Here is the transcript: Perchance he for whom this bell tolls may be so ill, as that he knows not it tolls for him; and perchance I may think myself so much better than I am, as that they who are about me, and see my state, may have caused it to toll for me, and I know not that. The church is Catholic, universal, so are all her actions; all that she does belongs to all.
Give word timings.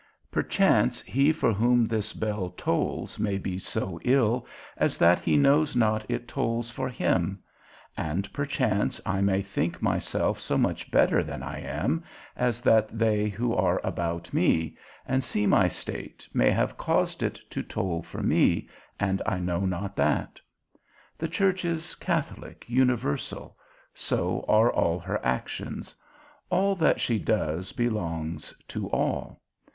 Perchance 0.31 1.01
he 1.01 1.31
for 1.31 1.53
whom 1.53 1.85
this 1.85 2.11
bell 2.11 2.49
tolls 2.57 3.19
may 3.19 3.37
be 3.37 3.59
so 3.59 3.99
ill, 4.03 4.47
as 4.75 4.97
that 4.97 5.19
he 5.19 5.37
knows 5.37 5.75
not 5.75 6.03
it 6.09 6.27
tolls 6.27 6.71
for 6.71 6.89
him; 6.89 7.37
and 7.95 8.33
perchance 8.33 8.99
I 9.05 9.21
may 9.21 9.43
think 9.43 9.79
myself 9.79 10.39
so 10.39 10.57
much 10.57 10.89
better 10.89 11.23
than 11.23 11.43
I 11.43 11.59
am, 11.59 12.03
as 12.35 12.61
that 12.61 12.97
they 12.97 13.29
who 13.29 13.53
are 13.53 13.79
about 13.83 14.33
me, 14.33 14.75
and 15.05 15.23
see 15.23 15.45
my 15.45 15.67
state, 15.67 16.27
may 16.33 16.49
have 16.49 16.79
caused 16.79 17.21
it 17.21 17.39
to 17.51 17.61
toll 17.61 18.01
for 18.01 18.23
me, 18.23 18.67
and 18.99 19.21
I 19.27 19.37
know 19.37 19.67
not 19.67 19.95
that. 19.97 20.39
The 21.19 21.27
church 21.27 21.63
is 21.63 21.93
Catholic, 21.93 22.65
universal, 22.67 23.55
so 23.93 24.45
are 24.47 24.71
all 24.73 24.97
her 24.97 25.23
actions; 25.23 25.93
all 26.49 26.73
that 26.77 26.99
she 26.99 27.19
does 27.19 27.71
belongs 27.71 28.51
to 28.69 28.89
all. 28.89 29.39